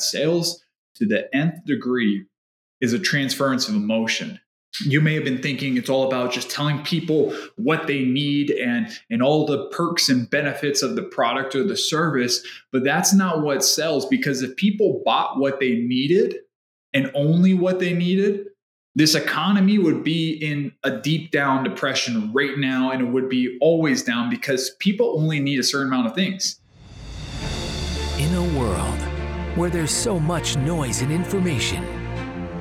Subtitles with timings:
[0.00, 0.62] Sales
[0.96, 2.26] to the nth degree
[2.80, 4.40] is a transference of emotion.
[4.84, 8.88] You may have been thinking it's all about just telling people what they need and,
[9.10, 13.42] and all the perks and benefits of the product or the service, but that's not
[13.42, 16.36] what sells because if people bought what they needed
[16.92, 18.46] and only what they needed,
[18.94, 23.56] this economy would be in a deep down depression right now and it would be
[23.60, 26.60] always down because people only need a certain amount of things.
[29.58, 31.82] Where there's so much noise and information,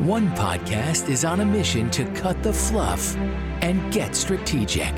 [0.04, 3.16] one podcast is on a mission to cut the fluff
[3.62, 4.92] and get strategic.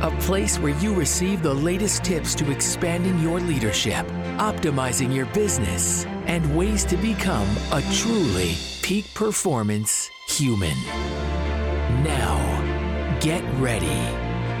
[0.00, 4.06] A place where you receive the latest tips to expanding your leadership,
[4.38, 10.78] optimizing your business, and ways to become a truly peak performance human.
[12.02, 14.00] Now, get ready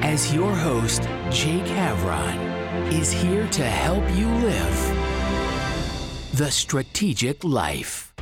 [0.04, 5.13] as your host, Jake Havron, is here to help you live
[6.34, 8.12] the strategic life.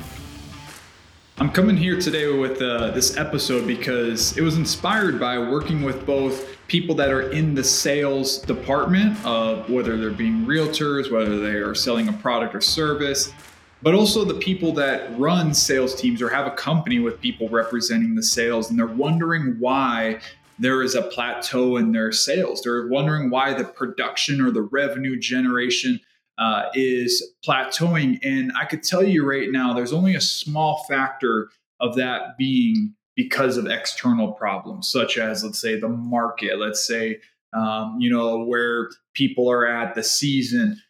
[1.38, 6.04] I'm coming here today with uh, this episode because it was inspired by working with
[6.04, 11.56] both people that are in the sales department of whether they're being realtors, whether they
[11.56, 13.32] are selling a product or service,
[13.80, 18.14] but also the people that run sales teams or have a company with people representing
[18.14, 20.20] the sales and they're wondering why
[20.58, 22.60] there is a plateau in their sales.
[22.60, 25.98] They're wondering why the production or the revenue generation
[26.38, 28.18] uh, is plateauing.
[28.22, 32.94] And I could tell you right now, there's only a small factor of that being
[33.16, 37.20] because of external problems, such as, let's say, the market, let's say,
[37.52, 40.80] um, you know, where people are at, the season.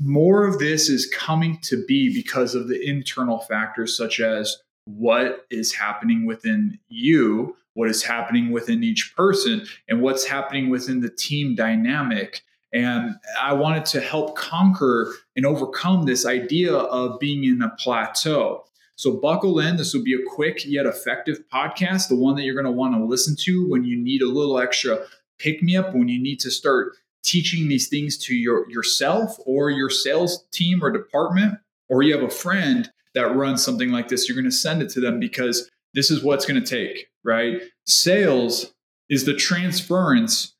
[0.00, 4.56] More of this is coming to be because of the internal factors, such as
[4.86, 11.00] what is happening within you, what is happening within each person, and what's happening within
[11.00, 12.42] the team dynamic.
[12.74, 18.64] And I wanted to help conquer and overcome this idea of being in a plateau.
[18.96, 19.76] So, buckle in.
[19.76, 22.94] This will be a quick yet effective podcast, the one that you're going to want
[22.94, 25.06] to listen to when you need a little extra
[25.38, 26.92] pick me up, when you need to start
[27.22, 31.58] teaching these things to your, yourself or your sales team or department,
[31.88, 34.28] or you have a friend that runs something like this.
[34.28, 37.62] You're going to send it to them because this is what's going to take, right?
[37.86, 38.74] Sales
[39.08, 40.54] is the transference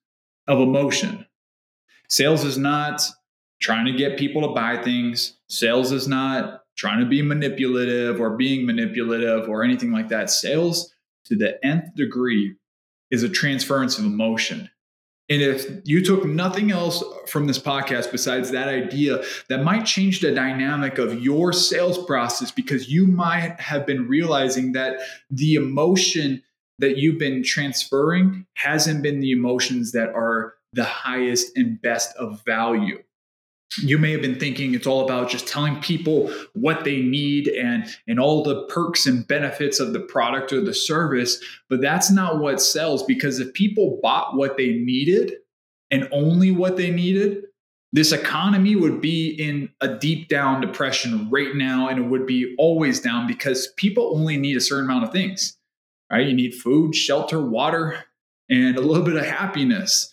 [0.46, 1.26] of emotion.
[2.08, 3.02] Sales is not
[3.60, 5.38] trying to get people to buy things.
[5.48, 10.30] Sales is not trying to be manipulative or being manipulative or anything like that.
[10.30, 10.92] Sales
[11.26, 12.56] to the nth degree
[13.10, 14.68] is a transference of emotion.
[15.30, 20.20] And if you took nothing else from this podcast besides that idea, that might change
[20.20, 24.98] the dynamic of your sales process because you might have been realizing that
[25.30, 26.42] the emotion
[26.78, 32.44] that you've been transferring hasn't been the emotions that are the highest and best of
[32.44, 33.02] value.
[33.78, 37.86] You may have been thinking it's all about just telling people what they need and,
[38.06, 42.38] and all the perks and benefits of the product or the service, but that's not
[42.38, 45.34] what sells because if people bought what they needed
[45.90, 47.44] and only what they needed,
[47.94, 52.54] this economy would be in a deep down depression right now and it would be
[52.58, 55.56] always down because people only need a certain amount of things
[56.10, 58.04] right you need food shelter water
[58.50, 60.12] and a little bit of happiness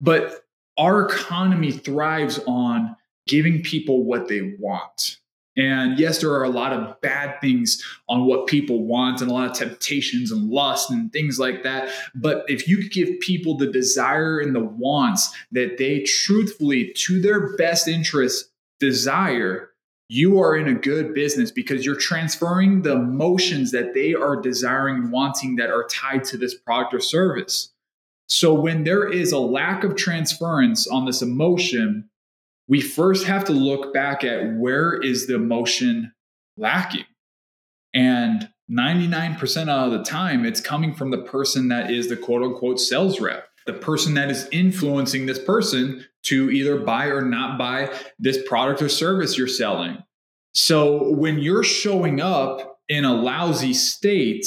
[0.00, 0.44] but
[0.78, 5.18] our economy thrives on giving people what they want.
[5.56, 9.34] And yes, there are a lot of bad things on what people want and a
[9.34, 11.88] lot of temptations and lust and things like that.
[12.14, 17.56] But if you give people the desire and the wants that they truthfully, to their
[17.56, 19.70] best interest, desire,
[20.08, 24.96] you are in a good business because you're transferring the emotions that they are desiring
[24.96, 27.72] and wanting that are tied to this product or service.
[28.28, 32.08] So when there is a lack of transference on this emotion,
[32.68, 36.12] we first have to look back at where is the emotion
[36.56, 37.06] lacking.
[37.94, 42.78] And 99% of the time, it's coming from the person that is the quote unquote
[42.78, 47.90] sales rep, the person that is influencing this person to either buy or not buy
[48.18, 49.96] this product or service you're selling.
[50.52, 54.46] So when you're showing up in a lousy state,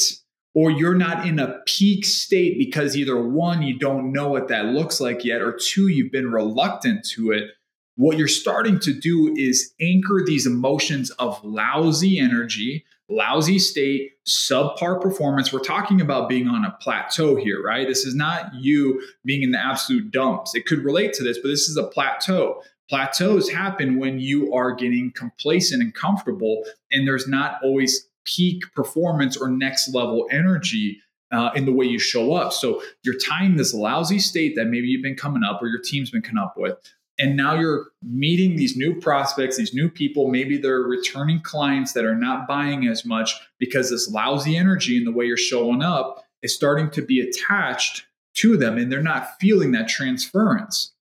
[0.54, 4.66] or you're not in a peak state because either one, you don't know what that
[4.66, 7.52] looks like yet, or two, you've been reluctant to it.
[7.96, 15.02] What you're starting to do is anchor these emotions of lousy energy, lousy state, subpar
[15.02, 15.52] performance.
[15.54, 17.88] We're talking about being on a plateau here, right?
[17.88, 20.56] This is not you being in the absolute dumps.
[20.56, 22.62] It could relate to this, but this is a plateau.
[22.90, 29.38] Plateaus happen when you are getting complacent and comfortable, and there's not always peak performance
[29.38, 31.02] or next level energy
[31.32, 32.54] uh, in the way you show up.
[32.54, 36.12] So you're tying this lousy state that maybe you've been coming up or your team's
[36.12, 36.78] been coming up with
[37.18, 40.30] And now you're meeting these new prospects, these new people.
[40.30, 45.08] Maybe they're returning clients that are not buying as much because this lousy energy and
[45.08, 49.40] the way you're showing up is starting to be attached to them and they're not
[49.40, 50.94] feeling that transference.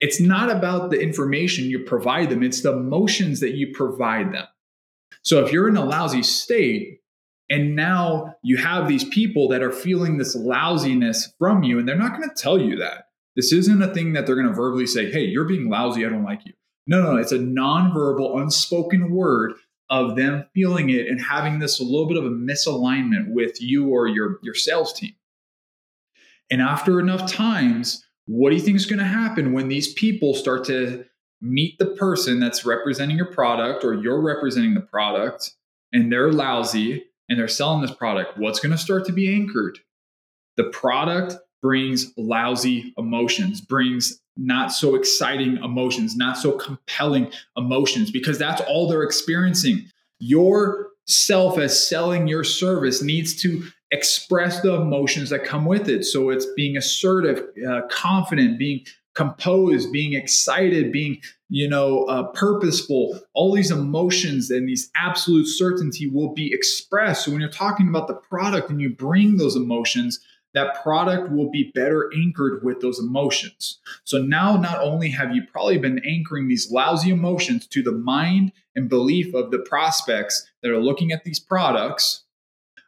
[0.00, 4.46] It's not about the information you provide them, it's the emotions that you provide them.
[5.22, 7.00] So if you're in a lousy state,
[7.48, 11.96] and now you have these people that are feeling this lousiness from you, and they're
[11.96, 13.04] not going to tell you that.
[13.36, 16.04] This isn't a thing that they're going to verbally say, hey, you're being lousy.
[16.04, 16.54] I don't like you.
[16.86, 19.54] No, no, it's a nonverbal, unspoken word
[19.90, 23.88] of them feeling it and having this a little bit of a misalignment with you
[23.88, 25.14] or your, your sales team.
[26.50, 30.34] And after enough times, what do you think is going to happen when these people
[30.34, 31.04] start to
[31.40, 35.52] meet the person that's representing your product or you're representing the product
[35.92, 38.38] and they're lousy and they're selling this product?
[38.38, 39.78] What's going to start to be anchored?
[40.56, 48.38] The product brings lousy emotions, brings not so exciting emotions, not so compelling emotions, because
[48.38, 49.84] that's all they're experiencing.
[50.18, 56.04] Your self as selling your service needs to express the emotions that come with it.
[56.04, 58.84] So it's being assertive, uh, confident, being
[59.16, 63.18] composed, being excited, being you know uh, purposeful.
[63.34, 67.24] All these emotions and these absolute certainty will be expressed.
[67.24, 70.20] So when you're talking about the product and you bring those emotions,
[70.54, 73.78] that product will be better anchored with those emotions.
[74.04, 78.52] So now, not only have you probably been anchoring these lousy emotions to the mind
[78.74, 82.24] and belief of the prospects that are looking at these products,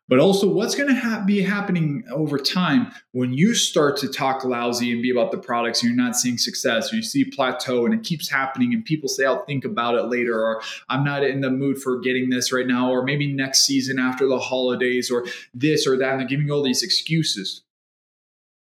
[0.09, 4.45] but also what's going to ha- be happening over time when you start to talk
[4.45, 7.85] lousy and be about the products and you're not seeing success or you see plateau
[7.85, 11.25] and it keeps happening and people say i'll think about it later or i'm not
[11.25, 15.11] in the mood for getting this right now or maybe next season after the holidays
[15.11, 17.63] or this or that and they're giving you all these excuses.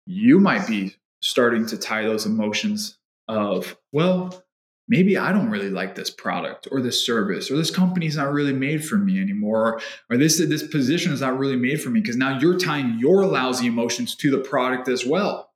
[0.06, 2.98] You might be starting to tie those emotions
[3.28, 4.43] of well
[4.88, 8.52] maybe I don't really like this product or this service or this company's not really
[8.52, 12.16] made for me anymore or, this this position is not really made for me because
[12.16, 15.50] now you're tying your lousy emotions to the product as well.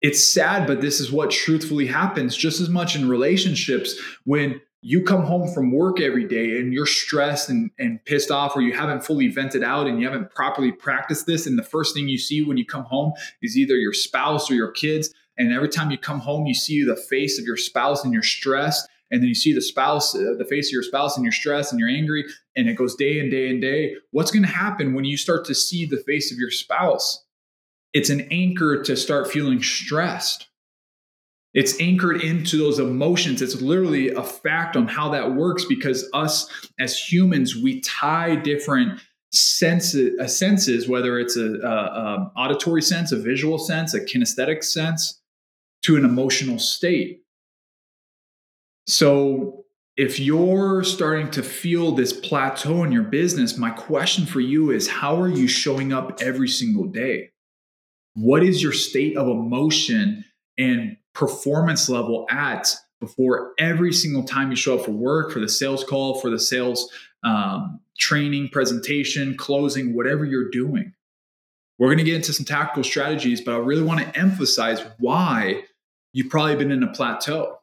[0.00, 5.02] It's sad but this is what truthfully happens just as much in relationships when you
[5.02, 8.72] come home from work every day and you're stressed and, and pissed off or you
[8.72, 12.18] haven't fully vented out and you haven't properly practiced this and the first thing you
[12.18, 13.12] see when you come home
[13.42, 16.84] is either your spouse or your kids and every time you come home, you see
[16.84, 18.88] the face of your spouse and you're stressed.
[19.10, 21.72] And then you see the spouse, uh, the face of your spouse, and you're stressed
[21.72, 22.26] and you're angry,
[22.56, 23.94] and it goes day and day and day.
[24.10, 27.24] What's going to happen when you start to see the face of your spouse?
[27.94, 30.48] It's an anchor to start feeling stressed.
[31.54, 33.40] It's anchored into those emotions.
[33.40, 39.00] It's literally a fact on how that works because us as humans, we tie different
[39.32, 44.62] senses, uh, senses whether it's a, a, a auditory sense, a visual sense, a kinesthetic
[44.62, 45.18] sense,
[45.82, 47.22] to an emotional state.
[48.86, 49.64] So,
[49.96, 54.88] if you're starting to feel this plateau in your business, my question for you is
[54.88, 57.30] how are you showing up every single day?
[58.14, 60.24] What is your state of emotion
[60.56, 65.48] and performance level at before every single time you show up for work, for the
[65.48, 66.88] sales call, for the sales
[67.24, 70.92] um, training, presentation, closing, whatever you're doing?
[71.78, 75.64] We're going to get into some tactical strategies, but I really want to emphasize why
[76.12, 77.58] you've probably been in a plateau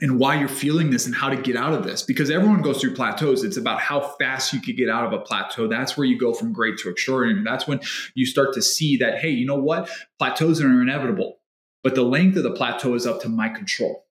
[0.00, 2.02] and why you're feeling this and how to get out of this.
[2.02, 3.44] Because everyone goes through plateaus.
[3.44, 5.68] It's about how fast you could get out of a plateau.
[5.68, 7.44] That's where you go from great to extraordinary.
[7.44, 7.80] That's when
[8.14, 9.88] you start to see that hey you know what?
[10.18, 11.38] Plateaus are inevitable
[11.84, 14.06] but the length of the plateau is up to my control.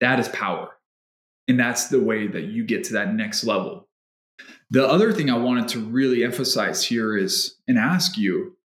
[0.00, 0.70] That is power.
[1.46, 3.88] And that's the way that you get to that next level.
[4.70, 8.56] The other thing i wanted to really emphasize here is and ask you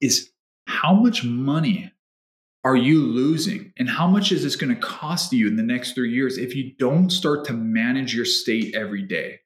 [0.00, 0.30] is
[0.66, 1.91] how much money
[2.64, 3.72] are you losing?
[3.76, 6.54] And how much is this going to cost you in the next three years if
[6.54, 9.40] you don't start to manage your state every day?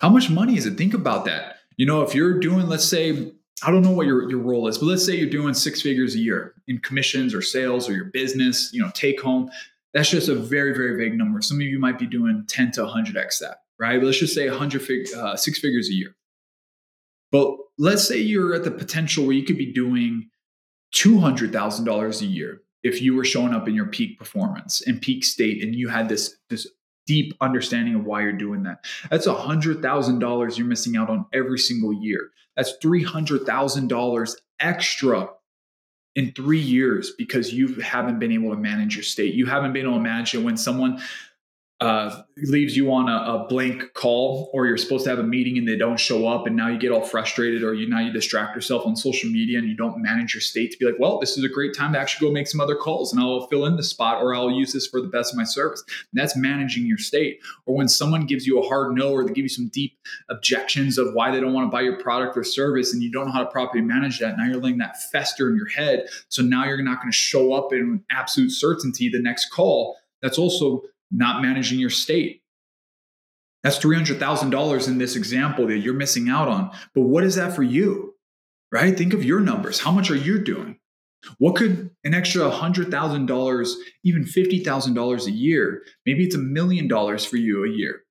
[0.00, 0.76] How much money is it?
[0.78, 1.56] Think about that.
[1.76, 4.78] You know, if you're doing, let's say, I don't know what your, your role is,
[4.78, 8.06] but let's say you're doing six figures a year in commissions or sales or your
[8.06, 9.50] business, you know, take home.
[9.92, 11.40] That's just a very, very vague number.
[11.42, 13.98] Some of you might be doing 10 to 100x that, right?
[13.98, 16.16] But let's just say 100 fig, uh, six figures a year.
[17.30, 20.30] But let's say you're at the potential where you could be doing
[20.94, 25.62] $200,000 a year if you were showing up in your peak performance and peak state
[25.62, 26.68] and you had this this
[27.06, 28.84] deep understanding of why you're doing that.
[29.10, 32.30] That's $100,000 you're missing out on every single year.
[32.56, 35.28] That's $300,000 extra
[36.14, 39.34] in 3 years because you haven't been able to manage your state.
[39.34, 41.00] You haven't been able to manage it when someone
[41.80, 45.58] uh, leaves you on a, a, blank call or you're supposed to have a meeting
[45.58, 48.12] and they don't show up and now you get all frustrated or you now you
[48.12, 51.18] distract yourself on social media and you don't manage your state to be like well
[51.18, 53.66] this is a great time to actually go make some other calls and i'll fill
[53.66, 55.82] in the spot or i'll use this for the best of my service.
[55.88, 57.40] And that's managing your state.
[57.66, 59.96] Or when someone gives you a hard no or they give you some deep
[60.28, 63.26] objections of why they don't want to buy your product or service and you don't
[63.26, 66.06] know how to properly manage that now you're letting that fester in your head.
[66.28, 69.96] So now you're not going to show up in absolute certainty the next call.
[70.22, 70.82] That's also
[71.14, 72.42] not managing your state.
[73.62, 76.70] That's $300,000 in this example that you're missing out on.
[76.94, 78.14] But what is that for you?
[78.70, 78.96] Right?
[78.96, 79.80] Think of your numbers.
[79.80, 80.78] How much are you doing?
[81.38, 87.36] What could an extra $100,000, even $50,000 a year, maybe it's a million dollars for
[87.36, 88.02] you a year.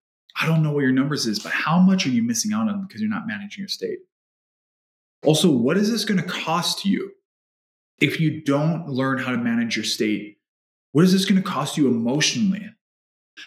[0.42, 2.88] I don't know what your numbers is, but how much are you missing out on
[2.88, 4.00] because you're not managing your state?
[5.24, 7.12] Also, what is this going to cost you
[8.00, 10.38] if you don't learn how to manage your state?
[10.94, 12.68] What is this going to cost you emotionally?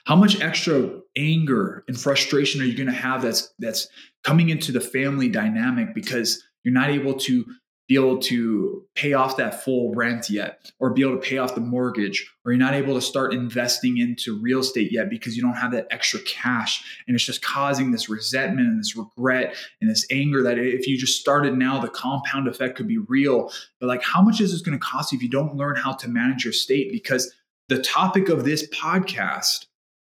[0.04, 3.88] How much extra anger and frustration are you going to have that's that's
[4.24, 7.44] coming into the family dynamic because you're not able to
[7.88, 11.54] be able to pay off that full rent yet or be able to pay off
[11.54, 15.42] the mortgage or you're not able to start investing into real estate yet because you
[15.42, 16.82] don't have that extra cash?
[17.06, 20.98] And it's just causing this resentment and this regret and this anger that if you
[20.98, 23.52] just started now the compound effect could be real.
[23.78, 25.92] But like how much is this going to cost you if you don't learn how
[25.92, 26.90] to manage your state?
[26.90, 27.32] Because
[27.68, 29.65] the topic of this podcast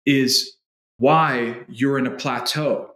[0.06, 0.56] is
[0.98, 2.90] why you're in a plateau.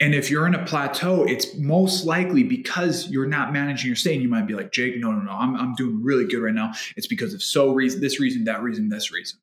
[0.00, 4.14] And if you're in a plateau, it's most likely because you're not managing your state.
[4.14, 6.54] And you might be like, Jake, no, no, no, I'm, I'm doing really good right
[6.54, 6.72] now.
[6.96, 9.38] It's because of so reason, this reason, that reason, this reason.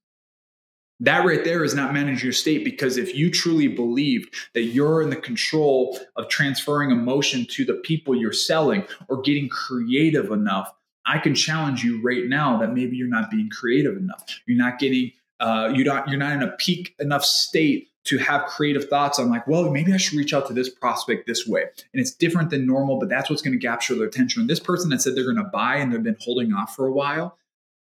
[1.00, 5.02] That right there is not managing your state because if you truly believed that you're
[5.02, 10.72] in the control of transferring emotion to the people you're selling or getting creative enough,
[11.08, 14.24] I can challenge you right now that maybe you're not being creative enough.
[14.46, 15.12] You're not getting
[15.42, 19.30] uh, you don't, you're not in a peak enough state to have creative thoughts on
[19.30, 21.64] like, well, maybe I should reach out to this prospect this way.
[21.94, 24.42] And it's different than normal, but that's what's going to capture their attention.
[24.42, 26.88] And this person that said they're going to buy and they've been holding off for
[26.88, 27.38] a while,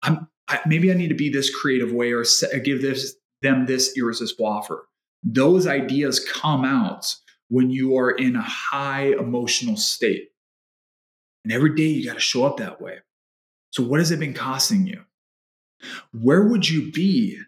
[0.02, 2.24] I'm I, maybe I need to be this creative way or
[2.64, 4.86] give this them this irresistible offer.
[5.22, 7.14] Those ideas come out
[7.48, 10.30] when you are in a high emotional state.
[11.44, 12.98] And every day you got to show up that way.
[13.70, 15.04] So what has it been costing you?
[16.12, 17.38] Where would you be?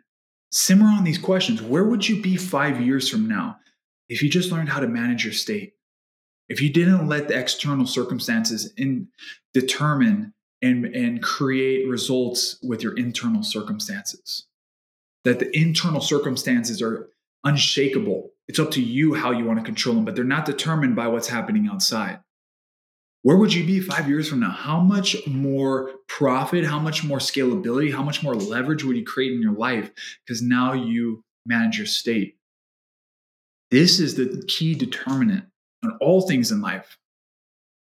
[0.50, 1.62] Simmer on these questions.
[1.62, 3.56] Where would you be five years from now
[4.08, 5.74] if you just learned how to manage your state?
[6.48, 9.08] If you didn't let the external circumstances in,
[9.54, 14.46] determine and, and create results with your internal circumstances,
[15.24, 17.08] that the internal circumstances are
[17.44, 18.30] unshakable.
[18.48, 21.08] It's up to you how you want to control them, but they're not determined by
[21.08, 22.20] what's happening outside
[23.22, 24.50] where would you be five years from now?
[24.50, 29.32] How much more profit, how much more scalability, how much more leverage would you create
[29.32, 29.90] in your life?
[30.26, 32.36] Because now you manage your state.
[33.70, 35.46] This is the key determinant
[35.84, 36.98] on all things in life.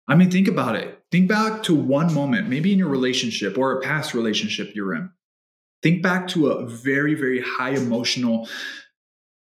[0.07, 0.99] I mean, think about it.
[1.11, 5.09] Think back to one moment, maybe in your relationship or a past relationship you're in.
[5.83, 8.47] Think back to a very, very high emotional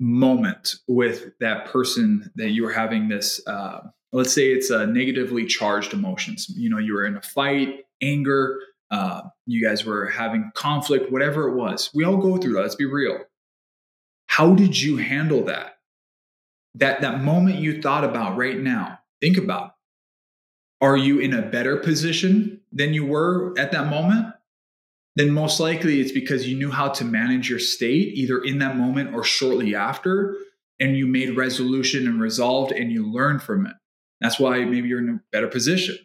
[0.00, 3.40] moment with that person that you were having this.
[3.46, 3.80] Uh,
[4.12, 6.48] let's say it's a negatively charged emotions.
[6.56, 8.60] You know you were in a fight anger
[8.90, 11.90] uh, you guys were having conflict whatever it was.
[11.94, 13.18] We all go through that let's be real.
[14.26, 15.78] How did you handle that?
[16.74, 19.74] That that moment you thought about right now think about
[20.80, 24.32] are you in a better position than you were at that moment?
[25.16, 28.76] Then most likely it's because you knew how to manage your state either in that
[28.76, 30.36] moment or shortly after
[30.78, 33.72] and you made resolution and resolved and you learned from it
[34.20, 35.96] that's why maybe you're in a better position.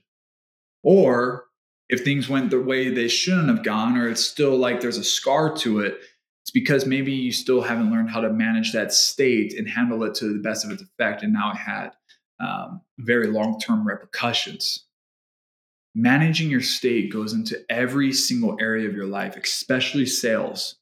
[0.83, 1.45] Or
[1.89, 5.03] if things went the way they shouldn't have gone, or it's still like there's a
[5.03, 5.99] scar to it,
[6.43, 10.13] it's because maybe you still haven't learned how to manage that state and handle it
[10.15, 11.23] to the best of its effect.
[11.23, 11.91] And now it had
[12.39, 14.85] um, very long term repercussions.
[15.95, 20.75] Managing your state goes into every single area of your life, especially sales.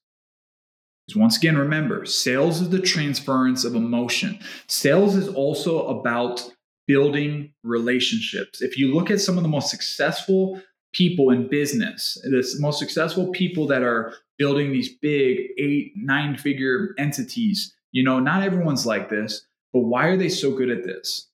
[1.05, 4.39] Because once again, remember, sales is the transference of emotion.
[4.67, 6.49] Sales is also about
[6.91, 8.61] building relationships.
[8.61, 13.29] If you look at some of the most successful people in business, the most successful
[13.29, 19.09] people that are building these big eight, nine figure entities, you know, not everyone's like
[19.09, 21.29] this, but why are they so good at this?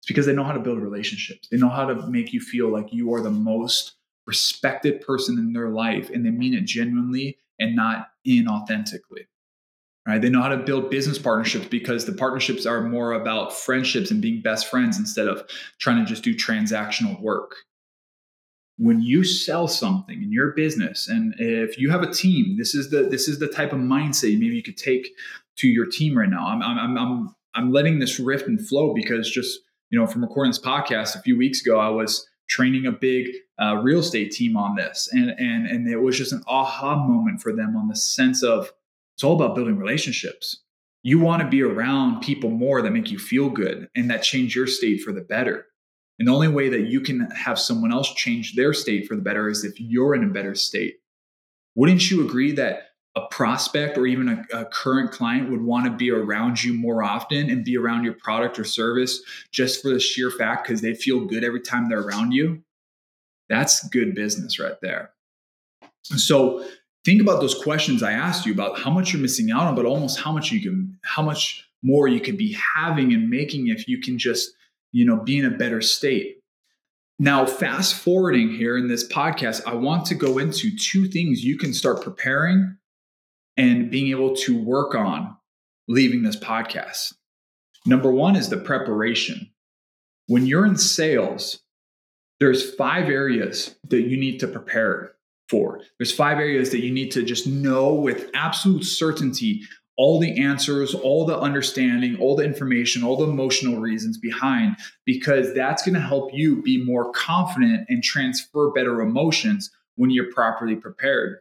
[0.00, 1.48] It's because they know how to build relationships.
[1.50, 3.96] They know how to make you feel like you are the most
[4.26, 9.26] respected person in their life and they mean it genuinely and not inauthentically
[10.06, 10.20] right?
[10.20, 14.20] They know how to build business partnerships because the partnerships are more about friendships and
[14.20, 15.44] being best friends instead of
[15.78, 17.54] trying to just do transactional work.
[18.76, 22.90] When you sell something in your business, and if you have a team, this is
[22.90, 25.10] the this is the type of mindset maybe you could take
[25.58, 26.44] to your team right now.
[26.46, 30.50] I'm I'm I'm I'm letting this rift and flow because just you know from recording
[30.50, 33.28] this podcast a few weeks ago, I was training a big
[33.62, 37.40] uh, real estate team on this, and and and it was just an aha moment
[37.40, 38.72] for them on the sense of
[39.14, 40.60] it's all about building relationships.
[41.02, 44.56] You want to be around people more that make you feel good and that change
[44.56, 45.66] your state for the better.
[46.18, 49.22] And the only way that you can have someone else change their state for the
[49.22, 50.96] better is if you're in a better state.
[51.74, 55.90] Wouldn't you agree that a prospect or even a, a, current client would want to
[55.90, 60.00] be around you more often and be around your product or service just for the
[60.00, 62.60] sheer fact because they feel good every time they're around you?
[63.48, 65.12] That's good business right there.
[66.02, 66.66] So
[67.04, 69.86] think about those questions I asked you about how much you're missing out on, but
[69.86, 73.86] almost how much you can, how much more you could be having and making if
[73.86, 74.52] you can just,
[74.92, 76.38] you know, be in a better state.
[77.18, 81.56] Now, fast forwarding here in this podcast, I want to go into two things you
[81.56, 82.76] can start preparing
[83.56, 85.36] and being able to work on
[85.86, 87.14] leaving this podcast.
[87.86, 89.50] Number one is the preparation.
[90.26, 91.60] When you're in sales,
[92.40, 95.13] there's five areas that you need to prepare
[95.48, 95.80] for.
[95.98, 99.62] There's five areas that you need to just know with absolute certainty
[99.96, 105.54] all the answers, all the understanding, all the information, all the emotional reasons behind, because
[105.54, 110.74] that's going to help you be more confident and transfer better emotions when you're properly
[110.74, 111.38] prepared.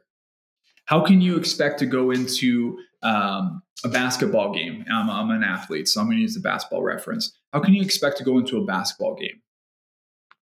[0.86, 4.86] How can you expect to go into um, a basketball game?
[4.92, 7.34] I'm, I'm an athlete, so I'm going to use the basketball reference.
[7.54, 9.42] How can you expect to go into a basketball game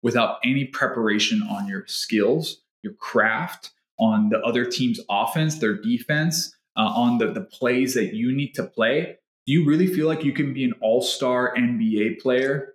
[0.02, 6.54] without any preparation on your skills, your craft, on the other team's offense, their defense,
[6.76, 9.18] uh, on the, the plays that you need to play?
[9.46, 12.74] Do you really feel like you can be an all star NBA player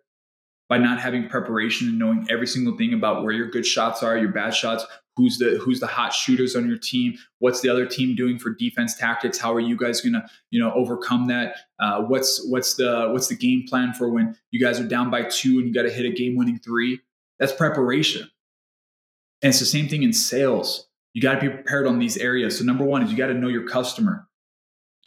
[0.70, 4.18] by not having preparation and knowing every single thing about where your good shots are,
[4.18, 7.86] your bad shots, who's the who's the hot shooters on your team what's the other
[7.86, 12.02] team doing for defense tactics how are you guys to you know overcome that uh,
[12.02, 15.60] what's what's the what's the game plan for when you guys are down by two
[15.60, 17.00] and you got to hit a game winning three
[17.40, 18.30] that's preparation
[19.44, 20.88] and it's the same thing in sales.
[21.14, 22.58] You got to be prepared on these areas.
[22.58, 24.28] So number one is you got to know your customer.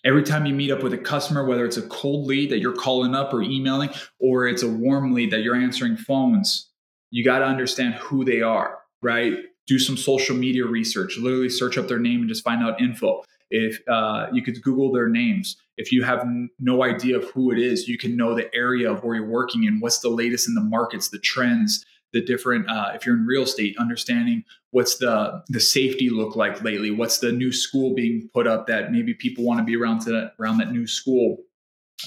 [0.05, 2.77] Every time you meet up with a customer whether it's a cold lead that you're
[2.77, 3.91] calling up or emailing
[4.21, 6.71] or it's a warm lead that you're answering phones
[7.11, 9.35] you got to understand who they are right?
[9.67, 13.23] Do some social media research, literally search up their name and just find out info.
[13.51, 17.53] If uh, you could Google their names, if you have n- no idea of who
[17.53, 20.49] it is, you can know the area of where you're working in, what's the latest
[20.49, 21.85] in the markets, the trends,
[22.17, 22.69] the different.
[22.69, 27.19] Uh, if you're in real estate, understanding what's the the safety look like lately, what's
[27.19, 30.33] the new school being put up that maybe people want to be around to that,
[30.41, 31.39] around that new school,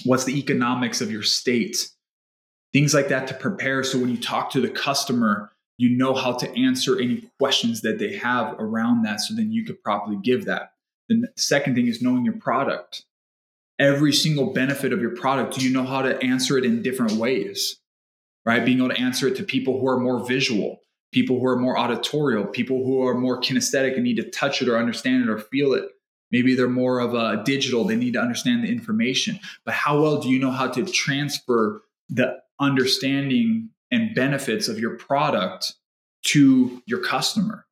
[0.04, 1.90] what's the economics of your state,
[2.72, 3.82] things like that to prepare.
[3.82, 7.98] So when you talk to the customer you know how to answer any questions that
[7.98, 10.74] they have around that so then you could properly give that
[11.08, 13.06] the second thing is knowing your product
[13.78, 17.12] every single benefit of your product do you know how to answer it in different
[17.12, 17.79] ways
[18.50, 18.64] right?
[18.64, 20.80] Being able to answer it to people who are more visual
[21.12, 24.68] people who are more auditorial people who are more kinesthetic and need to touch it
[24.68, 25.84] or understand it or feel it.
[26.30, 29.40] Maybe they're more of a digital they need to understand the information.
[29.64, 34.96] But how well do you know how to transfer the understanding and benefits of your
[34.96, 35.74] product
[36.22, 37.66] to your customer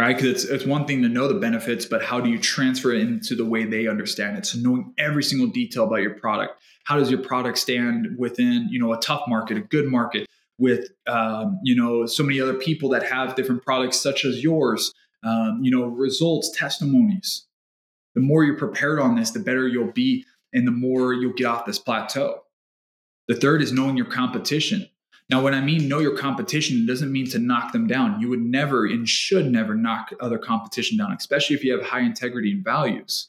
[0.00, 0.16] right?
[0.16, 3.02] Because it's, it's one thing to know the benefits but how do you transfer it
[3.02, 4.46] into the way they understand it?
[4.46, 6.60] So knowing every single detail about your product.
[6.84, 10.26] How does your product stand within you know a tough market a good market
[10.58, 14.92] with um, you know so many other people that have different products such as yours?
[15.22, 17.46] Um, you know results testimonies.
[18.14, 21.46] The more you're prepared on this the better you'll be and the more you'll get
[21.46, 22.42] off this plateau.
[23.28, 24.88] The third is knowing your competition
[25.30, 28.20] now, when I mean know your competition, it doesn't mean to knock them down.
[28.20, 32.00] You would never and should never knock other competition down, especially if you have high
[32.00, 33.28] integrity and values,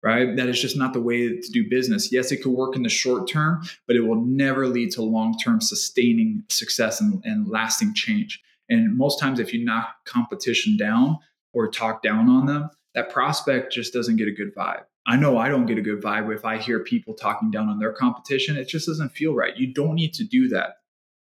[0.00, 0.36] right?
[0.36, 2.12] That is just not the way to do business.
[2.12, 5.36] Yes, it could work in the short term, but it will never lead to long
[5.38, 8.40] term sustaining success and, and lasting change.
[8.68, 11.18] And most times, if you knock competition down
[11.52, 14.84] or talk down on them, that prospect just doesn't get a good vibe.
[15.04, 17.80] I know I don't get a good vibe if I hear people talking down on
[17.80, 18.56] their competition.
[18.56, 19.56] It just doesn't feel right.
[19.56, 20.76] You don't need to do that.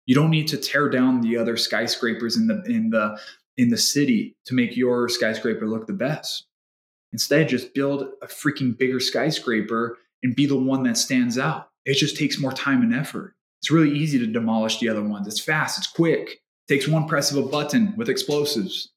[0.05, 3.19] You don't need to tear down the other skyscrapers in the in the
[3.57, 6.47] in the city to make your skyscraper look the best.
[7.11, 11.69] Instead, just build a freaking bigger skyscraper and be the one that stands out.
[11.85, 13.35] It just takes more time and effort.
[13.61, 15.27] It's really easy to demolish the other ones.
[15.27, 16.41] It's fast, it's quick.
[16.67, 18.91] It takes one press of a button with explosives.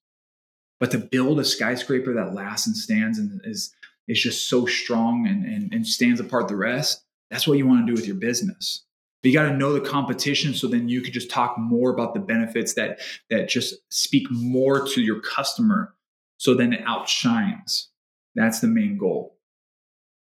[0.81, 3.73] But to build a skyscraper that lasts and stands and is
[4.09, 7.85] is just so strong and, and, and stands apart the rest, that's what you want
[7.85, 8.85] to do with your business.
[9.23, 12.15] But you got to know the competition so then you could just talk more about
[12.15, 13.01] the benefits that
[13.31, 15.95] that just speak more to your customer
[16.39, 17.89] so then it outshines.
[18.35, 19.37] That's the main goal.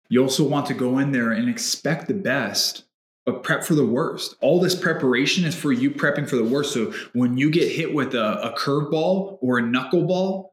[0.10, 2.84] You also want to go in there and expect the best,
[3.26, 4.36] but prep for the worst.
[4.42, 6.74] All this preparation is for you prepping for the worst.
[6.74, 10.50] So when you get hit with a, a curveball or a knuckleball,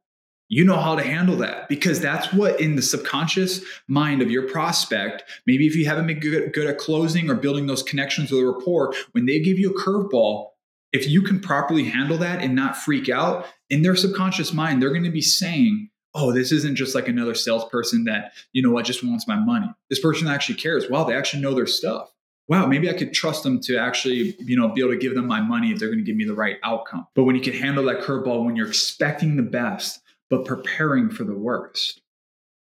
[0.50, 4.46] you know how to handle that because that's what in the subconscious mind of your
[4.48, 8.42] prospect maybe if you haven't been good, good at closing or building those connections with
[8.42, 10.48] a rapport when they give you a curveball
[10.92, 14.90] if you can properly handle that and not freak out in their subconscious mind they're
[14.90, 18.84] going to be saying oh this isn't just like another salesperson that you know what
[18.84, 19.70] just wants my money.
[19.88, 20.90] This person actually cares.
[20.90, 22.10] Wow they actually know their stuff.
[22.48, 25.28] Wow, maybe I could trust them to actually, you know, be able to give them
[25.28, 27.06] my money if they're going to give me the right outcome.
[27.14, 31.24] But when you can handle that curveball, when you're expecting the best, but preparing for
[31.24, 32.00] the worst.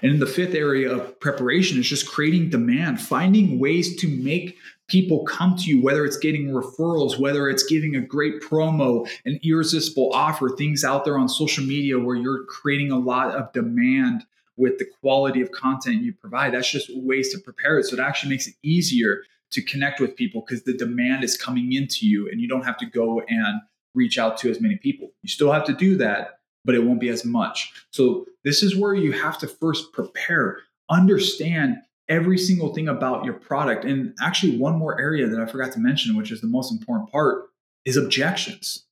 [0.02, 4.58] And in the fifth area of preparation is just creating demand, finding ways to make
[4.88, 9.40] people come to you, whether it's getting referrals, whether it's giving a great promo, an
[9.44, 14.26] irresistible offer, things out there on social media where you're creating a lot of demand
[14.58, 16.54] with the quality of content you provide.
[16.54, 17.86] That's just ways to prepare it.
[17.86, 19.22] So it actually makes it easier
[19.52, 22.78] to connect with people because the demand is coming into you and you don't have
[22.78, 23.62] to go and
[23.94, 25.12] reach out to as many people.
[25.22, 27.74] You still have to do that, but it won't be as much.
[27.92, 31.78] So this is where you have to first prepare, understand
[32.10, 33.86] every single thing about your product.
[33.86, 37.12] And actually, one more area that I forgot to mention, which is the most important
[37.12, 37.46] part,
[37.86, 38.86] is objections.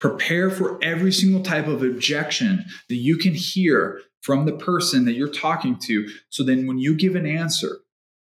[0.00, 5.12] Prepare for every single type of objection that you can hear from the person that
[5.12, 6.08] you're talking to.
[6.28, 7.78] So then when you give an answer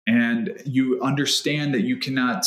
[0.07, 2.45] and you understand that you cannot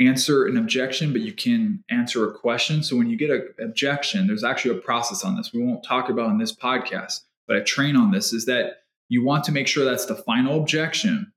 [0.00, 2.82] answer an objection, but you can answer a question.
[2.82, 5.52] So when you get an objection, there's actually a process on this.
[5.52, 9.24] We won't talk about in this podcast, but I train on this is that you
[9.24, 11.32] want to make sure that's the final objection.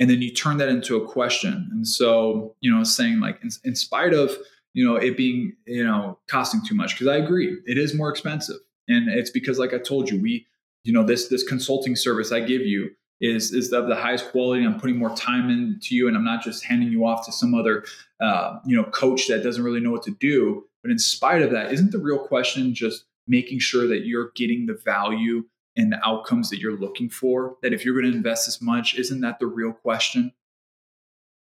[0.00, 1.68] And then you turn that into a question.
[1.70, 4.36] And so, you know, saying like, in, in spite of,
[4.74, 8.10] you know, it being, you know, costing too much, because I agree, it is more
[8.10, 8.58] expensive.
[8.88, 10.46] And it's because, like I told you, we,
[10.84, 14.64] you know, this, this consulting service I give you, is is of the highest quality.
[14.64, 17.54] I'm putting more time into you, and I'm not just handing you off to some
[17.54, 17.84] other
[18.20, 20.64] uh, you know coach that doesn't really know what to do.
[20.82, 24.66] But in spite of that, isn't the real question just making sure that you're getting
[24.66, 25.44] the value
[25.76, 27.56] and the outcomes that you're looking for?
[27.62, 30.32] That if you're going to invest this much, isn't that the real question?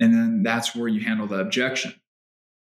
[0.01, 1.95] And then that's where you handle the objection.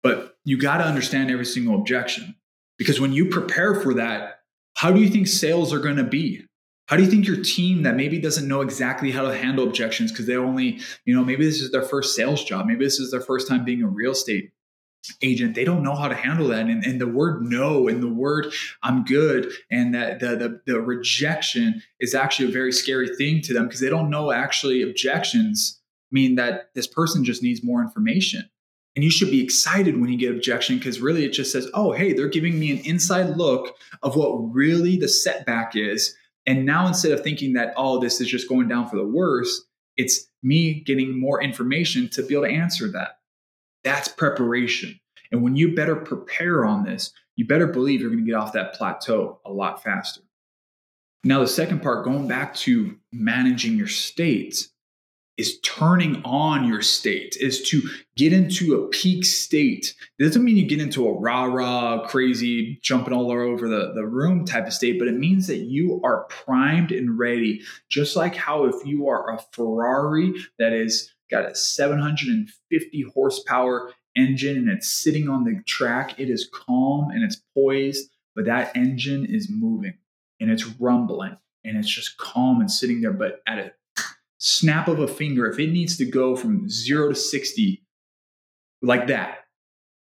[0.03, 2.35] But you got to understand every single objection
[2.77, 4.41] because when you prepare for that,
[4.75, 6.45] how do you think sales are going to be?
[6.88, 10.12] How do you think your team that maybe doesn't know exactly how to handle objections
[10.12, 13.12] because they only, you know, maybe this is their first sales job, maybe this is
[13.12, 14.52] their first time being a real estate
[15.22, 18.08] agent they don't know how to handle that and, and the word no and the
[18.08, 23.41] word i'm good and that the, the, the rejection is actually a very scary thing
[23.41, 25.82] to them because they don't know actually objections
[26.13, 28.48] mean that this person just needs more information.
[28.96, 31.91] And you should be excited when you get objection because really it just says oh
[31.91, 36.88] hey they're giving me an inside look of what really the setback is and now
[36.88, 39.63] instead of thinking that, oh, this is just going down for the worse,
[39.95, 43.19] it's me getting more information to be able to answer that.
[43.84, 44.99] That's preparation.
[45.32, 48.53] And when you better prepare on this, you better believe you're going to get off
[48.53, 50.21] that plateau a lot faster.
[51.23, 54.69] Now, the second part, going back to managing your states,
[55.38, 57.82] is turning on your state, is to
[58.15, 59.96] get into a peak state.
[60.19, 64.06] It doesn't mean you get into a rah rah, crazy, jumping all over the, the
[64.06, 67.62] room type of state, but it means that you are primed and ready.
[67.89, 74.58] Just like how if you are a Ferrari that is got a 750 horsepower engine
[74.58, 79.26] and it's sitting on the track, it is calm and it's poised, but that engine
[79.26, 79.98] is moving
[80.39, 83.72] and it's rumbling and it's just calm and sitting there, but at a
[84.43, 87.82] snap of a finger, if it needs to go from zero to 60
[88.82, 89.45] like that,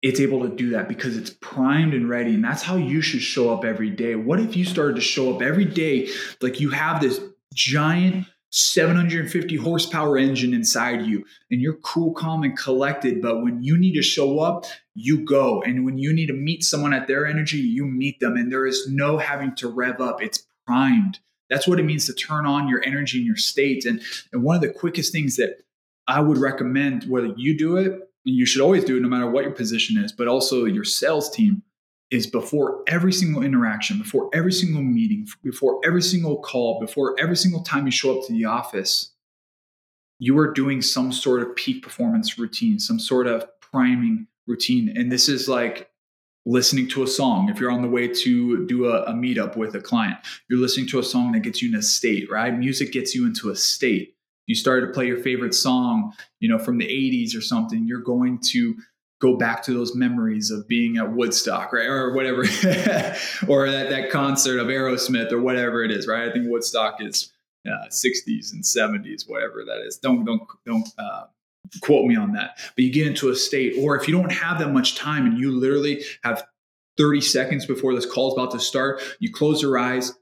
[0.02, 2.34] it's able to do that because it's primed and ready.
[2.34, 4.14] And that's how you should show up every day.
[4.14, 6.08] What if you started to show up every day
[6.40, 7.20] like you have this
[7.54, 13.20] giant 750 horsepower engine inside you and you're cool, calm, and collected.
[13.20, 14.64] But when you need to show up,
[14.94, 15.60] you go.
[15.62, 18.36] And when you need to meet someone at their energy, you meet them.
[18.36, 21.18] And there is no having to rev up, it's primed.
[21.50, 23.84] That's what it means to turn on your energy and your state.
[23.84, 24.00] And,
[24.32, 25.58] and one of the quickest things that
[26.06, 29.28] I would recommend, whether you do it, and you should always do it no matter
[29.28, 31.62] what your position is, but also your sales team,
[32.10, 37.36] is before every single interaction, before every single meeting, before every single call, before every
[37.36, 39.12] single time you show up to the office,
[40.18, 44.92] you are doing some sort of peak performance routine, some sort of priming routine.
[44.96, 45.89] And this is like
[46.46, 47.48] listening to a song.
[47.48, 50.86] If you're on the way to do a, a, meetup with a client you're listening
[50.88, 52.56] to a song that gets you in a state right?
[52.56, 54.14] Music gets you into a state.
[54.46, 58.00] You started to play your favorite song you know from the 80s or something you're
[58.00, 58.76] going to
[59.20, 61.86] go back to those memories of being at woodstock right?
[61.86, 62.40] Or whatever
[63.48, 66.28] or that, that concert of aerosmith or whatever it is right?
[66.28, 67.32] I think woodstock is
[67.68, 69.98] uh, 60s and 70s, whatever that is.
[69.98, 71.24] Don't don't don't uh,
[71.80, 72.58] quote me on that.
[72.74, 75.38] But you get into a state, or if you don't have that much time and
[75.38, 76.46] you literally have
[76.98, 80.12] 30 seconds before this call is about to start, you close your eyes,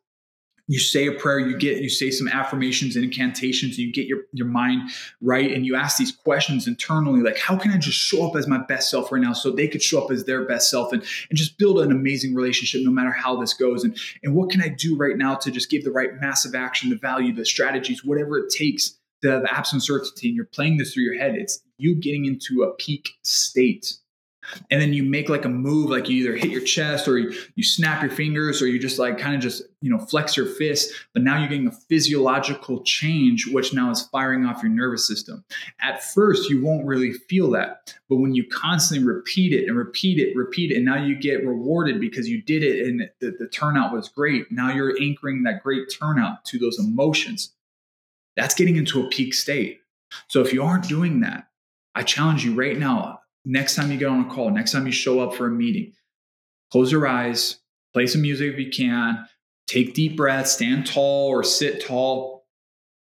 [0.69, 4.07] you say a prayer you get you say some affirmations and incantations and you get
[4.07, 7.99] your, your mind right and you ask these questions internally like how can i just
[7.99, 10.47] show up as my best self right now so they could show up as their
[10.47, 13.99] best self and, and just build an amazing relationship no matter how this goes and,
[14.23, 16.97] and what can i do right now to just give the right massive action the
[16.97, 21.04] value the strategies whatever it takes to have absolute certainty and you're playing this through
[21.04, 23.94] your head it's you getting into a peak state.
[24.70, 27.38] And then you make like a move like you either hit your chest or you,
[27.54, 30.46] you snap your fingers or you just like kind of just you know flex your
[30.46, 35.07] fist but now you're getting a physiological change which now is firing off your nervous
[35.07, 35.44] system.
[35.83, 40.18] At first you won't really feel that but when you constantly repeat it and repeat
[40.18, 43.48] it repeat it and now you get rewarded because you did it and the, the
[43.48, 44.50] turnout was great.
[44.50, 47.52] Now you're anchoring that great turnout to those emotions
[48.38, 49.81] that's getting into a peak state
[50.29, 51.48] so if you aren't doing that
[51.94, 54.92] i challenge you right now next time you get on a call, next time you
[54.92, 55.92] show up for a meeting,
[56.70, 57.59] close your eyes,
[57.94, 59.27] play some music if you can,
[59.66, 62.46] take deep breaths, stand tall or sit tall,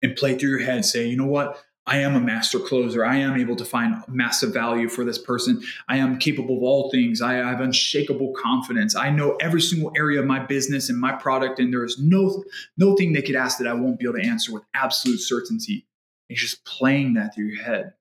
[0.02, 0.84] and play through your head.
[0.84, 1.62] Say, you know what?
[1.88, 3.04] I am a master closer.
[3.04, 5.62] I am able to find massive value for this person.
[5.89, 7.22] I am capable of all things.
[7.22, 8.96] I have unshakable confidence.
[8.96, 12.44] I know every single area of my business and my product, and there is no
[12.78, 15.88] no thing they could ask that I won't be able to answer with absolute certainty.
[16.30, 17.94] It's just playing that through your head.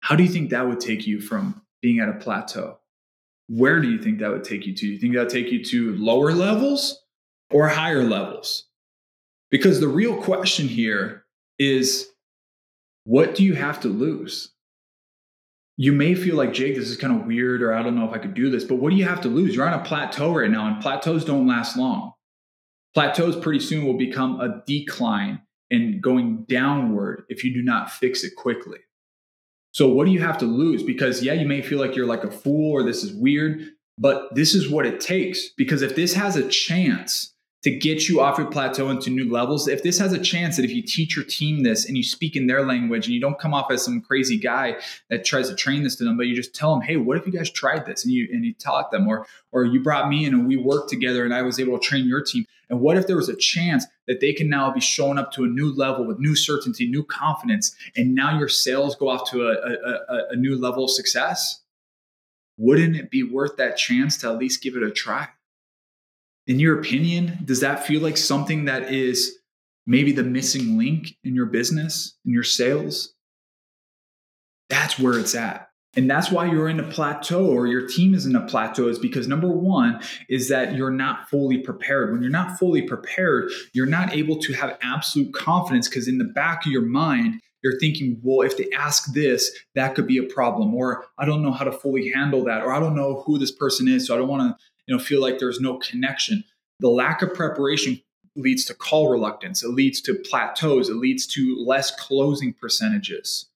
[0.00, 2.78] How do you think that would take you from being at a plateau?
[3.48, 4.80] Where do you think that would take you to?
[4.80, 7.02] Do You think that would take you to lower levels
[7.50, 8.66] or higher levels?
[9.50, 11.24] Because the real question here
[11.58, 12.08] is
[13.08, 14.50] what do you have to lose?
[15.78, 18.12] You may feel like, Jake, this is kind of weird, or I don't know if
[18.12, 19.56] I could do this, but what do you have to lose?
[19.56, 22.12] You're on a plateau right now, and plateaus don't last long.
[22.92, 25.40] Plateaus pretty soon will become a decline
[25.70, 28.80] and going downward if you do not fix it quickly.
[29.72, 30.82] So what do you have to lose?
[30.82, 34.34] Because yeah, you may feel like you're like a fool or this is weird, but
[34.34, 35.48] this is what it takes.
[35.56, 39.66] Because if this has a chance to get you off your plateau into new levels,
[39.66, 42.36] if this has a chance that if you teach your team this and you speak
[42.36, 44.76] in their language and you don't come off as some crazy guy
[45.10, 47.26] that tries to train this to them, but you just tell them, hey, what if
[47.26, 50.24] you guys tried this and you and you taught them, or or you brought me
[50.24, 52.44] in and we worked together and I was able to train your team.
[52.70, 55.44] And what if there was a chance that they can now be showing up to
[55.44, 59.48] a new level with new certainty, new confidence, and now your sales go off to
[59.48, 61.62] a, a, a new level of success?
[62.58, 65.28] Wouldn't it be worth that chance to at least give it a try?
[66.48, 69.36] In your opinion, does that feel like something that is
[69.86, 73.14] maybe the missing link in your business, in your sales?
[74.70, 75.68] That's where it's at.
[75.94, 78.98] And that's why you're in a plateau or your team is in a plateau is
[78.98, 82.12] because number one is that you're not fully prepared.
[82.12, 86.24] When you're not fully prepared, you're not able to have absolute confidence because in the
[86.24, 90.22] back of your mind, you're thinking, well, if they ask this, that could be a
[90.22, 93.38] problem, or I don't know how to fully handle that, or I don't know who
[93.38, 96.42] this person is, so I don't want to, you know, feel like there's no connection.
[96.80, 98.00] The lack of preparation
[98.34, 99.62] leads to call reluctance.
[99.62, 100.88] It leads to plateaus.
[100.88, 103.46] It leads to less closing percentages.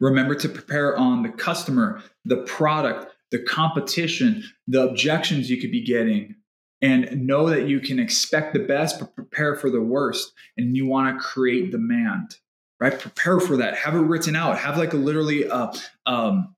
[0.00, 5.84] Remember to prepare on the customer, the product, the competition, the objections you could be
[5.84, 6.34] getting,
[6.82, 10.32] and know that you can expect the best, but prepare for the worst.
[10.56, 12.36] And you want to create demand,
[12.80, 12.98] right?
[12.98, 13.76] Prepare for that.
[13.76, 14.58] Have it written out.
[14.58, 15.70] Have like a literally a,
[16.06, 16.56] um,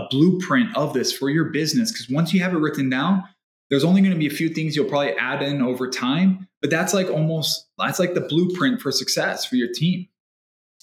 [0.00, 1.92] a blueprint of this for your business.
[1.92, 3.24] Because once you have it written down,
[3.68, 6.70] there's only going to be a few things you'll probably add in over time, but
[6.70, 10.08] that's like almost that's like the blueprint for success for your team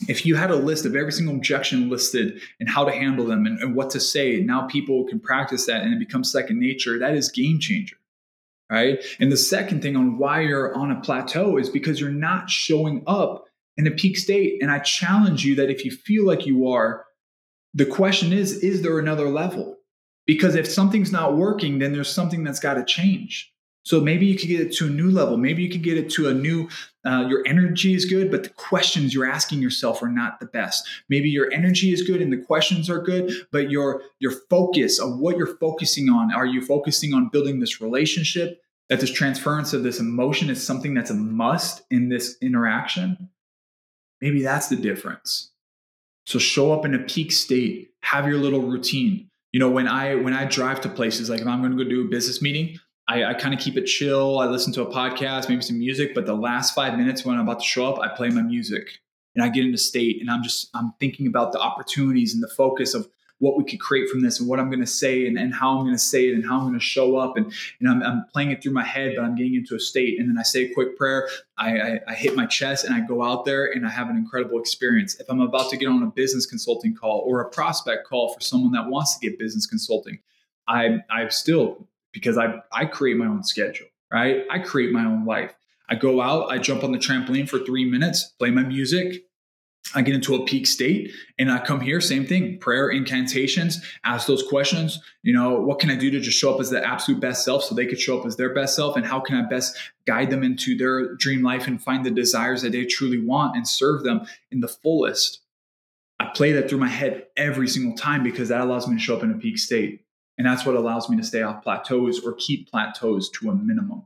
[0.08, 3.46] if you had a list of every single objection listed and how to handle them
[3.46, 7.00] and, and, what to say, now people can practice that and it becomes second nature.
[7.00, 7.96] That is game changer.
[8.70, 9.04] Right.
[9.20, 13.02] And the second thing on why you're on a plateau is because you're not showing
[13.08, 13.46] up
[13.78, 14.62] in a peak state.
[14.62, 17.06] And I challenge you that if you feel like you are,
[17.78, 19.78] the question is, is there another level?
[20.26, 23.54] Because if something's not working, then there's something that's got to change.
[23.84, 25.38] So maybe you could get it to a new level.
[25.38, 26.68] Maybe you could get it to a new,
[27.06, 30.86] uh, your energy is good, but the questions you're asking yourself are not the best.
[31.08, 35.20] Maybe your energy is good and the questions are good, but your, your focus of
[35.20, 38.60] what you're focusing on, are you focusing on building this relationship?
[38.90, 43.30] That this transference of this emotion is something that's a must in this interaction?
[44.20, 45.52] Maybe that's the difference.
[46.28, 49.30] So show up in a peak state, have your little routine.
[49.54, 52.02] You know, when I when I drive to places, like if I'm to go do
[52.02, 54.40] a business meeting, I, I kind of keep it chill.
[54.40, 57.48] I listen to a podcast, maybe some music, but the last five minutes when I'm
[57.48, 59.00] about to show up, I play my music
[59.36, 62.50] and I get into state and I'm just I'm thinking about the opportunities and the
[62.50, 63.08] focus of
[63.40, 65.78] what we could create from this and what I'm going to say and, and how
[65.78, 67.38] I'm going to say it and how I'm going to show up.
[67.38, 70.20] And, and I'm, I'm, playing it through my head, but I'm getting into a state.
[70.20, 71.30] And then I say a quick prayer.
[71.58, 74.18] I, I, I hit my chest and I go out there and I have an
[74.18, 75.20] incredible experience.
[75.20, 78.42] If I'm about to get on a business consulting call or a prospect call for
[78.42, 80.20] someone that wants to get business consulting,
[80.68, 84.44] I, I still, because I, I create my own schedule, right?
[84.50, 85.54] I create my own life.
[85.90, 89.24] I go out, I jump on the trampoline for three minutes, play my music,
[89.96, 94.28] I get into a peak state and I come here, same thing, prayer, incantations, ask
[94.28, 95.02] those questions.
[95.24, 97.64] You know, what can I do to just show up as the absolute best self
[97.64, 98.98] so they could show up as their best self?
[98.98, 102.62] And how can I best guide them into their dream life and find the desires
[102.64, 105.42] that they truly want and serve them in the fullest?
[106.20, 109.16] I play that through my head every single time because that allows me to show
[109.16, 110.04] up in a peak state.
[110.38, 114.06] And that's what allows me to stay off plateaus or keep plateaus to a minimum.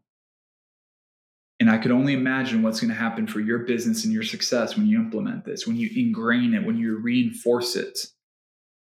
[1.61, 4.75] And I could only imagine what's going to happen for your business and your success
[4.75, 7.99] when you implement this, when you ingrain it, when you reinforce it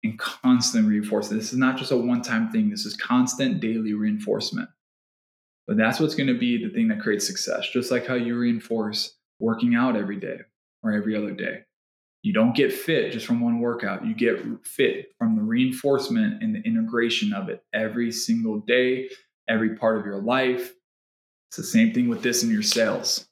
[0.03, 1.33] and constantly reinforce it.
[1.33, 4.69] This is not just a one time thing, this is constant daily reinforcement.
[5.67, 8.37] But that's what's going to be the thing that creates success, just like how you
[8.37, 10.37] reinforce working out every day
[10.83, 11.61] or every other day.
[12.21, 14.05] You don't get fit just from one workout.
[14.05, 19.09] You get fit from the reinforcement and the integration of it every single day,
[19.47, 20.71] every part of your life,
[21.49, 23.27] it's the same thing with this in your sales.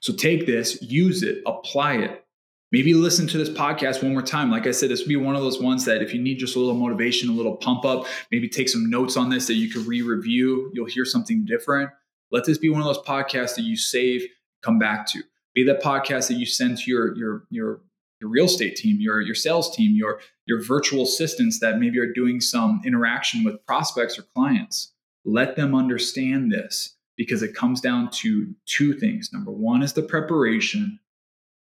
[0.00, 2.22] So take this, use it, apply it.
[2.70, 4.50] Maybe listen to this podcast one more time.
[4.50, 6.54] Like I said, this would be one of those ones that if you need just
[6.54, 9.70] a little motivation, a little pump up, maybe take some notes on this that you
[9.70, 10.70] could re review.
[10.74, 11.90] You'll hear something different.
[12.30, 14.22] Let this be one of those podcasts that you save,
[14.62, 15.22] come back to.
[15.54, 17.80] Be that podcast that you send to your, your, your,
[18.20, 22.12] your real estate team, your, your sales team, your, your virtual assistants that maybe are
[22.12, 24.92] doing some interaction with prospects or clients.
[25.24, 29.30] Let them understand this because it comes down to two things.
[29.30, 30.98] Number one is the preparation,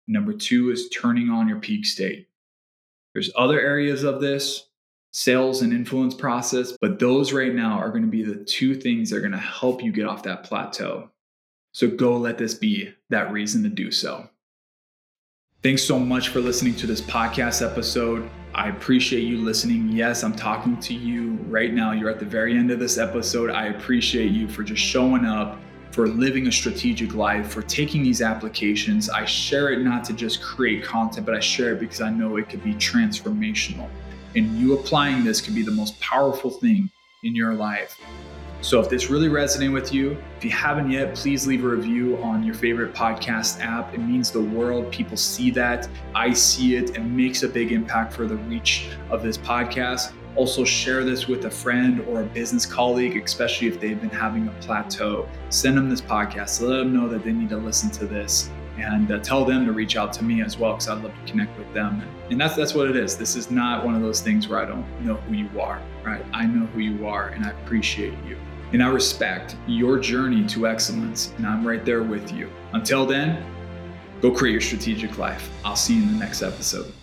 [0.07, 2.29] number two is turning on your peak state.
[3.13, 4.69] There's other areas of this,
[5.11, 9.09] sales and influence process, but those right now are going to be the two things
[9.09, 11.09] that are going to help you get off that plateau.
[11.73, 14.29] So go let this be that reason to do so.
[15.61, 18.29] Thanks so much for listening to this podcast episode.
[18.55, 19.89] I appreciate you listening.
[19.89, 21.91] Yes, I'm talking to you right now.
[21.91, 23.49] You're at the very end of this episode.
[23.49, 25.59] I appreciate you for just showing up,
[25.91, 29.09] for living a strategic life, for taking these applications.
[29.09, 32.37] I share it not to just create content, but I share it because I know
[32.37, 33.89] it could be transformational.
[34.37, 36.89] And you applying this could be the most powerful thing
[37.25, 37.99] in your life.
[38.61, 42.17] So if this really resonated with you, if you haven't yet, please leave a review
[42.21, 43.93] on your favorite podcast app.
[43.93, 44.91] It means the world.
[44.91, 45.87] People see that.
[46.13, 50.11] I see it and makes a big impact for the reach of this podcast.
[50.35, 54.47] Also, share this with a friend or a business colleague, especially if they've been having
[54.47, 55.27] a plateau.
[55.49, 56.61] Send them this podcast.
[56.61, 59.71] Let them know that they need to listen to this and uh, tell them to
[59.71, 62.01] reach out to me as well because I'd love to connect with them.
[62.29, 63.17] And that's that's what it is.
[63.17, 66.25] This is not one of those things where I don't know who you are, right?
[66.33, 68.37] I know who you are and I appreciate you.
[68.71, 72.49] And I respect your journey to excellence, and I'm right there with you.
[72.73, 73.43] Until then,
[74.21, 75.49] go create your strategic life.
[75.65, 76.93] I'll see you in the next episode.